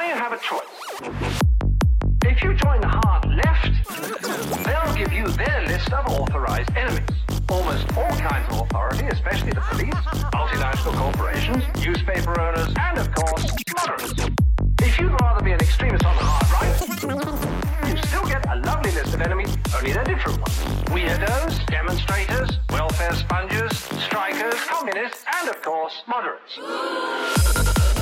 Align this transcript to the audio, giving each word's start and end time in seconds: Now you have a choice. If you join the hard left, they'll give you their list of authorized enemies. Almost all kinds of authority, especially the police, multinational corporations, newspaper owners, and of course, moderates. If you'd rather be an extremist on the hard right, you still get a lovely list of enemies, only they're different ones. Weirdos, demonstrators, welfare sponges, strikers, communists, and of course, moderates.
Now 0.00 0.06
you 0.06 0.14
have 0.14 0.32
a 0.32 0.38
choice. 0.38 0.62
If 2.24 2.42
you 2.42 2.54
join 2.54 2.80
the 2.80 2.88
hard 2.88 3.26
left, 3.28 4.64
they'll 4.64 4.94
give 4.96 5.12
you 5.12 5.28
their 5.28 5.66
list 5.66 5.92
of 5.92 6.06
authorized 6.06 6.74
enemies. 6.74 7.10
Almost 7.50 7.84
all 7.98 8.08
kinds 8.08 8.48
of 8.48 8.62
authority, 8.62 9.04
especially 9.08 9.50
the 9.50 9.60
police, 9.60 9.92
multinational 10.32 10.94
corporations, 10.96 11.64
newspaper 11.84 12.40
owners, 12.40 12.72
and 12.80 12.96
of 12.96 13.14
course, 13.14 13.44
moderates. 13.76 14.14
If 14.80 14.98
you'd 14.98 15.12
rather 15.20 15.44
be 15.44 15.52
an 15.52 15.60
extremist 15.60 16.06
on 16.06 16.16
the 16.16 16.22
hard 16.24 16.48
right, 16.56 17.90
you 17.90 17.96
still 18.08 18.26
get 18.26 18.46
a 18.48 18.56
lovely 18.56 18.92
list 18.92 19.12
of 19.12 19.20
enemies, 19.20 19.54
only 19.76 19.92
they're 19.92 20.04
different 20.04 20.38
ones. 20.38 20.56
Weirdos, 20.88 21.66
demonstrators, 21.66 22.58
welfare 22.70 23.12
sponges, 23.12 23.76
strikers, 24.06 24.54
communists, 24.64 25.26
and 25.42 25.50
of 25.50 25.60
course, 25.60 26.04
moderates. 26.08 27.99